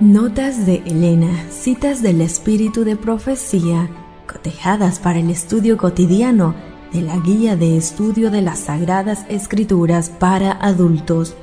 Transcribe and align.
Notas 0.00 0.66
de 0.66 0.82
Elena, 0.86 1.46
citas 1.50 2.02
del 2.02 2.20
espíritu 2.20 2.82
de 2.82 2.96
profecía, 2.96 3.88
cotejadas 4.26 4.98
para 4.98 5.20
el 5.20 5.30
estudio 5.30 5.76
cotidiano 5.76 6.56
de 6.92 7.02
la 7.02 7.16
guía 7.18 7.54
de 7.54 7.76
estudio 7.76 8.32
de 8.32 8.42
las 8.42 8.58
Sagradas 8.58 9.24
Escrituras 9.28 10.10
para 10.10 10.50
adultos, 10.50 11.36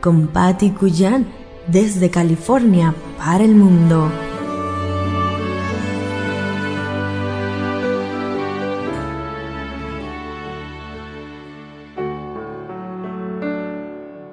con 0.00 0.28
Patty 0.28 0.70
Cuyan 0.70 1.26
desde 1.66 2.08
California 2.08 2.94
para 3.18 3.44
el 3.44 3.54
mundo. 3.54 4.10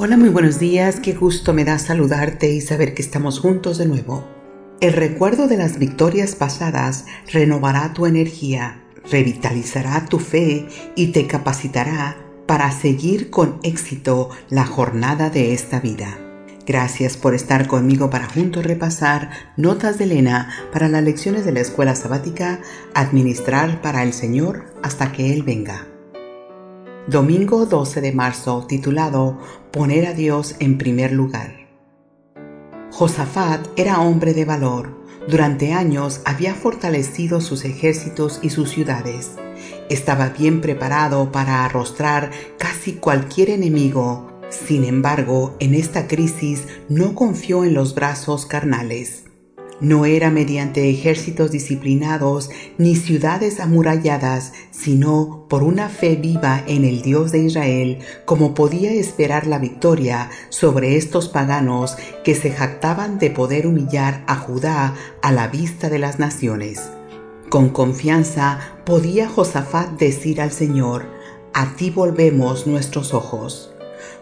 Hola, 0.00 0.16
muy 0.16 0.28
buenos 0.28 0.60
días, 0.60 1.00
qué 1.00 1.12
gusto 1.12 1.52
me 1.52 1.64
da 1.64 1.76
saludarte 1.80 2.52
y 2.52 2.60
saber 2.60 2.94
que 2.94 3.02
estamos 3.02 3.40
juntos 3.40 3.78
de 3.78 3.86
nuevo. 3.86 4.24
El 4.80 4.92
recuerdo 4.92 5.48
de 5.48 5.56
las 5.56 5.80
victorias 5.80 6.36
pasadas 6.36 7.04
renovará 7.32 7.94
tu 7.94 8.06
energía, 8.06 8.80
revitalizará 9.10 10.06
tu 10.06 10.20
fe 10.20 10.68
y 10.94 11.08
te 11.08 11.26
capacitará 11.26 12.16
para 12.46 12.70
seguir 12.70 13.30
con 13.30 13.58
éxito 13.64 14.30
la 14.50 14.64
jornada 14.66 15.30
de 15.30 15.52
esta 15.52 15.80
vida. 15.80 16.16
Gracias 16.64 17.16
por 17.16 17.34
estar 17.34 17.66
conmigo 17.66 18.08
para 18.08 18.28
juntos 18.28 18.64
repasar 18.64 19.30
notas 19.56 19.98
de 19.98 20.04
Elena 20.04 20.48
para 20.72 20.88
las 20.88 21.02
lecciones 21.02 21.44
de 21.44 21.50
la 21.50 21.60
escuela 21.60 21.96
sabática 21.96 22.60
Administrar 22.94 23.82
para 23.82 24.04
el 24.04 24.12
Señor 24.12 24.66
hasta 24.80 25.10
que 25.10 25.32
Él 25.32 25.42
venga. 25.42 25.88
Domingo 27.08 27.64
12 27.64 28.02
de 28.02 28.12
marzo, 28.12 28.66
titulado 28.68 29.38
Poner 29.70 30.04
a 30.04 30.12
Dios 30.12 30.56
en 30.58 30.76
primer 30.76 31.10
lugar. 31.10 31.66
Josafat 32.90 33.66
era 33.76 34.02
hombre 34.02 34.34
de 34.34 34.44
valor. 34.44 34.94
Durante 35.26 35.72
años 35.72 36.20
había 36.26 36.54
fortalecido 36.54 37.40
sus 37.40 37.64
ejércitos 37.64 38.40
y 38.42 38.50
sus 38.50 38.68
ciudades. 38.68 39.30
Estaba 39.88 40.28
bien 40.28 40.60
preparado 40.60 41.32
para 41.32 41.64
arrostrar 41.64 42.30
casi 42.58 42.96
cualquier 42.96 43.48
enemigo. 43.48 44.30
Sin 44.50 44.84
embargo, 44.84 45.56
en 45.60 45.74
esta 45.74 46.08
crisis 46.08 46.68
no 46.90 47.14
confió 47.14 47.64
en 47.64 47.72
los 47.72 47.94
brazos 47.94 48.44
carnales. 48.44 49.27
No 49.80 50.06
era 50.06 50.30
mediante 50.30 50.90
ejércitos 50.90 51.52
disciplinados 51.52 52.50
ni 52.78 52.96
ciudades 52.96 53.60
amuralladas, 53.60 54.52
sino 54.72 55.46
por 55.48 55.62
una 55.62 55.88
fe 55.88 56.16
viva 56.16 56.64
en 56.66 56.84
el 56.84 57.02
Dios 57.02 57.30
de 57.30 57.44
Israel, 57.44 57.98
como 58.24 58.54
podía 58.54 58.92
esperar 58.92 59.46
la 59.46 59.58
victoria 59.58 60.30
sobre 60.48 60.96
estos 60.96 61.28
paganos 61.28 61.96
que 62.24 62.34
se 62.34 62.50
jactaban 62.50 63.20
de 63.20 63.30
poder 63.30 63.68
humillar 63.68 64.24
a 64.26 64.34
Judá 64.34 64.94
a 65.22 65.30
la 65.30 65.46
vista 65.46 65.88
de 65.88 66.00
las 66.00 66.18
naciones. 66.18 66.90
Con 67.48 67.68
confianza 67.68 68.58
podía 68.84 69.28
Josafat 69.28 69.92
decir 69.92 70.40
al 70.40 70.50
Señor, 70.50 71.06
A 71.54 71.76
ti 71.76 71.90
volvemos 71.90 72.66
nuestros 72.66 73.14
ojos. 73.14 73.72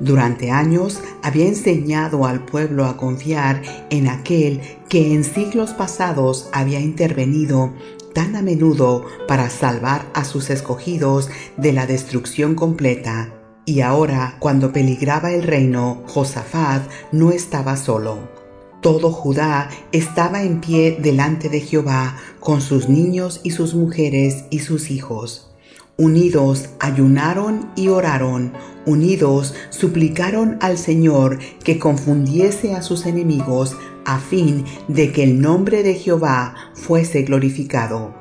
Durante 0.00 0.50
años 0.50 1.00
había 1.22 1.46
enseñado 1.46 2.26
al 2.26 2.44
pueblo 2.44 2.86
a 2.86 2.96
confiar 2.96 3.62
en 3.90 4.08
aquel 4.08 4.60
que 4.88 5.14
en 5.14 5.24
siglos 5.24 5.70
pasados 5.70 6.48
había 6.52 6.80
intervenido 6.80 7.72
tan 8.14 8.36
a 8.36 8.42
menudo 8.42 9.04
para 9.26 9.50
salvar 9.50 10.06
a 10.14 10.24
sus 10.24 10.48
escogidos 10.50 11.28
de 11.56 11.72
la 11.72 11.86
destrucción 11.86 12.54
completa. 12.54 13.32
Y 13.66 13.80
ahora, 13.80 14.36
cuando 14.40 14.72
peligraba 14.72 15.32
el 15.32 15.42
reino, 15.42 16.02
Josafat 16.06 16.82
no 17.12 17.30
estaba 17.30 17.76
solo. 17.76 18.18
Todo 18.80 19.10
Judá 19.10 19.70
estaba 19.92 20.42
en 20.42 20.60
pie 20.60 20.98
delante 21.00 21.48
de 21.48 21.60
Jehová, 21.60 22.16
con 22.40 22.60
sus 22.60 22.90
niños 22.90 23.40
y 23.42 23.52
sus 23.52 23.74
mujeres 23.74 24.44
y 24.50 24.58
sus 24.58 24.90
hijos. 24.90 25.53
Unidos 25.96 26.70
ayunaron 26.80 27.70
y 27.76 27.86
oraron, 27.86 28.52
unidos 28.84 29.54
suplicaron 29.70 30.58
al 30.60 30.76
Señor 30.76 31.38
que 31.62 31.78
confundiese 31.78 32.74
a 32.74 32.82
sus 32.82 33.06
enemigos 33.06 33.76
a 34.04 34.18
fin 34.18 34.64
de 34.88 35.12
que 35.12 35.22
el 35.22 35.40
nombre 35.40 35.84
de 35.84 35.94
Jehová 35.94 36.56
fuese 36.74 37.22
glorificado. 37.22 38.12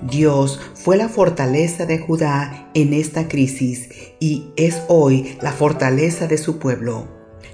Dios 0.00 0.60
fue 0.74 0.96
la 0.96 1.10
fortaleza 1.10 1.84
de 1.84 1.98
Judá 1.98 2.70
en 2.72 2.94
esta 2.94 3.28
crisis 3.28 3.90
y 4.18 4.46
es 4.56 4.80
hoy 4.88 5.36
la 5.42 5.52
fortaleza 5.52 6.26
de 6.26 6.38
su 6.38 6.58
pueblo. 6.58 7.06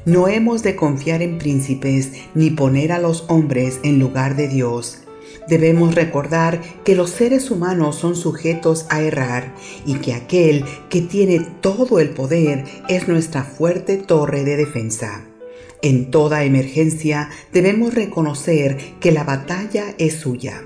No 0.04 0.28
hemos 0.28 0.62
de 0.62 0.76
confiar 0.76 1.22
en 1.22 1.38
príncipes 1.38 2.12
ni 2.36 2.50
poner 2.50 2.92
a 2.92 3.00
los 3.00 3.24
hombres 3.26 3.80
en 3.82 3.98
lugar 3.98 4.36
de 4.36 4.46
Dios 4.46 5.05
Debemos 5.48 5.94
recordar 5.94 6.60
que 6.84 6.94
los 6.94 7.10
seres 7.10 7.50
humanos 7.50 7.96
son 7.96 8.16
sujetos 8.16 8.86
a 8.90 9.00
errar 9.02 9.54
y 9.84 9.94
que 9.94 10.14
aquel 10.14 10.64
que 10.88 11.00
tiene 11.00 11.46
todo 11.60 12.00
el 12.00 12.10
poder 12.10 12.64
es 12.88 13.08
nuestra 13.08 13.44
fuerte 13.44 13.96
torre 13.96 14.44
de 14.44 14.56
defensa. 14.56 15.24
En 15.82 16.10
toda 16.10 16.44
emergencia 16.44 17.28
debemos 17.52 17.94
reconocer 17.94 18.76
que 18.98 19.12
la 19.12 19.24
batalla 19.24 19.94
es 19.98 20.14
suya. 20.14 20.64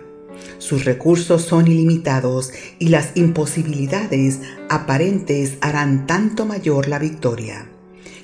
Sus 0.59 0.85
recursos 0.85 1.43
son 1.43 1.67
ilimitados 1.69 2.53
y 2.79 2.89
las 2.89 3.17
imposibilidades 3.17 4.41
aparentes 4.69 5.55
harán 5.61 6.07
tanto 6.07 6.47
mayor 6.47 6.89
la 6.89 6.99
victoria. 6.99 7.69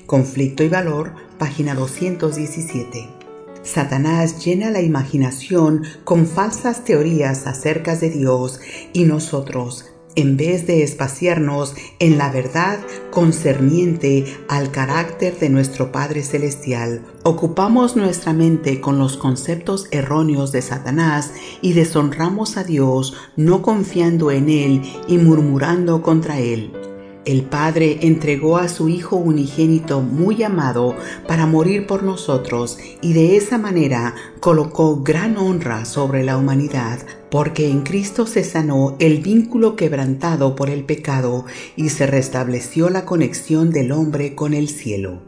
Conflicto 0.05 0.63
y 0.63 0.69
valor, 0.69 1.13
página 1.37 1.75
217. 1.75 3.16
Satanás 3.67 4.45
llena 4.45 4.71
la 4.71 4.81
imaginación 4.81 5.83
con 6.05 6.25
falsas 6.25 6.85
teorías 6.85 7.47
acerca 7.47 7.97
de 7.97 8.09
Dios 8.09 8.61
y 8.93 9.03
nosotros, 9.03 9.85
en 10.15 10.37
vez 10.37 10.65
de 10.65 10.83
espaciarnos 10.83 11.75
en 11.99 12.17
la 12.17 12.31
verdad 12.31 12.79
concerniente 13.11 14.25
al 14.47 14.71
carácter 14.71 15.37
de 15.37 15.49
nuestro 15.49 15.91
Padre 15.91 16.23
Celestial, 16.23 17.05
ocupamos 17.23 17.97
nuestra 17.97 18.31
mente 18.31 18.79
con 18.79 18.97
los 18.99 19.17
conceptos 19.17 19.87
erróneos 19.91 20.53
de 20.53 20.61
Satanás 20.61 21.33
y 21.61 21.73
deshonramos 21.73 22.55
a 22.55 22.63
Dios 22.63 23.15
no 23.35 23.61
confiando 23.61 24.31
en 24.31 24.49
Él 24.49 24.81
y 25.09 25.17
murmurando 25.17 26.01
contra 26.01 26.39
Él. 26.39 26.86
El 27.27 27.43
Padre 27.43 27.97
entregó 28.03 28.55
a 28.55 28.69
su 28.69 28.87
Hijo 28.87 29.17
unigénito 29.17 29.99
muy 29.99 30.43
amado 30.43 30.95
para 31.27 31.45
morir 31.45 31.85
por 31.85 32.03
nosotros 32.03 32.77
y 33.01 33.11
de 33.11 33.35
esa 33.35 33.57
manera 33.57 34.15
colocó 34.39 35.03
gran 35.03 35.35
honra 35.35 35.83
sobre 35.83 36.23
la 36.23 36.37
humanidad, 36.37 36.99
porque 37.29 37.69
en 37.69 37.81
Cristo 37.81 38.27
se 38.27 38.45
sanó 38.45 38.95
el 38.99 39.17
vínculo 39.17 39.75
quebrantado 39.75 40.55
por 40.55 40.69
el 40.69 40.85
pecado 40.85 41.43
y 41.75 41.89
se 41.89 42.07
restableció 42.07 42.89
la 42.89 43.03
conexión 43.03 43.71
del 43.71 43.91
hombre 43.91 44.33
con 44.33 44.53
el 44.53 44.69
cielo. 44.69 45.23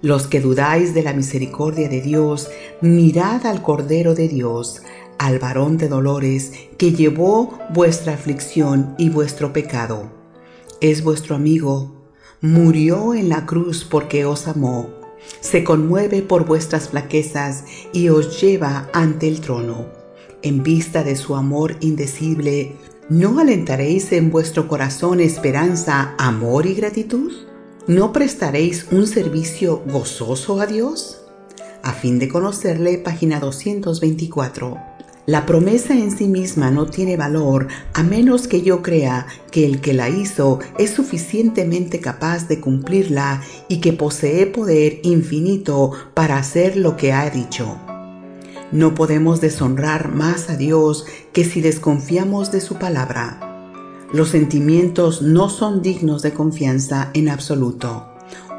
Los 0.00 0.28
que 0.28 0.40
dudáis 0.40 0.94
de 0.94 1.02
la 1.02 1.12
misericordia 1.12 1.90
de 1.90 2.00
Dios, 2.00 2.48
mirad 2.80 3.44
al 3.44 3.60
Cordero 3.60 4.14
de 4.14 4.28
Dios, 4.28 4.80
al 5.18 5.38
varón 5.38 5.76
de 5.76 5.88
dolores, 5.88 6.54
que 6.78 6.92
llevó 6.92 7.58
vuestra 7.74 8.14
aflicción 8.14 8.94
y 8.96 9.10
vuestro 9.10 9.52
pecado 9.52 10.21
es 10.82 11.04
vuestro 11.04 11.36
amigo, 11.36 12.10
murió 12.40 13.14
en 13.14 13.28
la 13.28 13.46
cruz 13.46 13.86
porque 13.88 14.24
os 14.24 14.48
amó, 14.48 14.90
se 15.40 15.62
conmueve 15.62 16.22
por 16.22 16.44
vuestras 16.44 16.88
flaquezas 16.88 17.64
y 17.92 18.08
os 18.08 18.40
lleva 18.40 18.90
ante 18.92 19.28
el 19.28 19.40
trono. 19.40 19.86
En 20.42 20.64
vista 20.64 21.04
de 21.04 21.14
su 21.14 21.36
amor 21.36 21.76
indecible, 21.78 22.74
¿no 23.08 23.38
alentaréis 23.38 24.10
en 24.10 24.32
vuestro 24.32 24.66
corazón 24.66 25.20
esperanza, 25.20 26.16
amor 26.18 26.66
y 26.66 26.74
gratitud? 26.74 27.32
¿No 27.86 28.12
prestaréis 28.12 28.88
un 28.90 29.06
servicio 29.06 29.84
gozoso 29.86 30.60
a 30.60 30.66
Dios? 30.66 31.20
A 31.84 31.92
fin 31.92 32.18
de 32.18 32.28
conocerle, 32.28 32.98
página 32.98 33.38
224. 33.38 34.91
La 35.24 35.46
promesa 35.46 35.94
en 35.94 36.10
sí 36.10 36.26
misma 36.26 36.72
no 36.72 36.86
tiene 36.86 37.16
valor 37.16 37.68
a 37.94 38.02
menos 38.02 38.48
que 38.48 38.62
yo 38.62 38.82
crea 38.82 39.28
que 39.52 39.64
el 39.64 39.80
que 39.80 39.92
la 39.92 40.08
hizo 40.08 40.58
es 40.78 40.90
suficientemente 40.90 42.00
capaz 42.00 42.48
de 42.48 42.58
cumplirla 42.58 43.40
y 43.68 43.80
que 43.80 43.92
posee 43.92 44.46
poder 44.46 44.98
infinito 45.04 45.92
para 46.14 46.38
hacer 46.38 46.76
lo 46.76 46.96
que 46.96 47.12
ha 47.12 47.30
dicho. 47.30 47.78
No 48.72 48.94
podemos 48.94 49.40
deshonrar 49.40 50.12
más 50.12 50.50
a 50.50 50.56
Dios 50.56 51.06
que 51.32 51.44
si 51.44 51.60
desconfiamos 51.60 52.50
de 52.50 52.60
su 52.60 52.80
palabra. 52.80 53.38
Los 54.12 54.30
sentimientos 54.30 55.22
no 55.22 55.48
son 55.50 55.82
dignos 55.82 56.22
de 56.22 56.32
confianza 56.32 57.10
en 57.14 57.28
absoluto. 57.28 58.08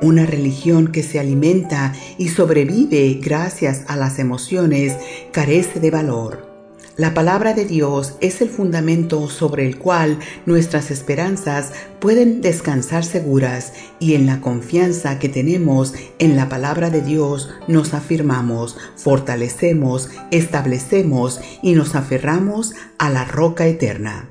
Una 0.01 0.25
religión 0.25 0.93
que 0.93 1.03
se 1.03 1.19
alimenta 1.19 1.93
y 2.17 2.29
sobrevive 2.29 3.19
gracias 3.21 3.83
a 3.87 3.97
las 3.97 4.17
emociones 4.17 4.95
carece 5.33 5.81
de 5.81 5.91
valor. 5.91 6.52
La 6.95 7.15
palabra 7.15 7.55
de 7.55 7.65
Dios 7.65 8.13
es 8.21 8.39
el 8.41 8.49
fundamento 8.49 9.27
sobre 9.27 9.65
el 9.65 9.79
cual 9.79 10.19
nuestras 10.45 10.91
esperanzas 10.91 11.71
pueden 11.99 12.41
descansar 12.41 13.03
seguras 13.03 13.73
y 13.99 14.13
en 14.13 14.27
la 14.27 14.41
confianza 14.41 15.17
que 15.17 15.27
tenemos 15.27 15.95
en 16.19 16.35
la 16.35 16.49
palabra 16.49 16.91
de 16.91 17.01
Dios 17.01 17.49
nos 17.67 17.95
afirmamos, 17.95 18.77
fortalecemos, 18.95 20.11
establecemos 20.29 21.41
y 21.63 21.73
nos 21.73 21.95
aferramos 21.95 22.75
a 22.99 23.09
la 23.09 23.25
roca 23.25 23.65
eterna. 23.65 24.29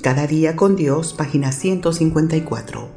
Cada 0.00 0.28
día 0.28 0.54
con 0.54 0.76
Dios, 0.76 1.14
página 1.14 1.50
154. 1.50 2.90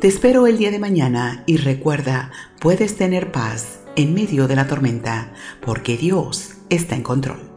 Te 0.00 0.08
espero 0.08 0.48
el 0.48 0.58
día 0.58 0.72
de 0.72 0.80
mañana 0.80 1.44
y 1.46 1.58
recuerda, 1.58 2.32
puedes 2.58 2.96
tener 2.96 3.30
paz 3.30 3.78
en 3.94 4.14
medio 4.14 4.48
de 4.48 4.56
la 4.56 4.66
tormenta, 4.66 5.32
porque 5.64 5.96
Dios 5.96 6.54
está 6.70 6.96
en 6.96 7.04
control. 7.04 7.47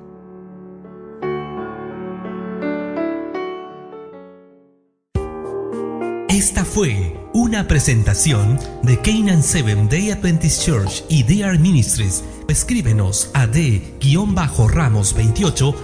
Esta 6.41 6.65
fue 6.65 7.13
una 7.35 7.67
presentación 7.67 8.57
de 8.81 8.99
Canaan 8.99 9.43
Seven 9.43 9.87
Day 9.87 10.09
Adventist 10.09 10.65
Church 10.65 11.03
y 11.07 11.21
DR 11.21 11.59
Ministries. 11.59 12.23
Escríbenos 12.47 13.29
a 13.35 13.45
d-ramos28 13.45 15.75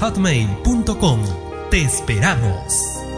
hotmail.com. 0.00 1.20
Te 1.70 1.82
esperamos. 1.82 3.11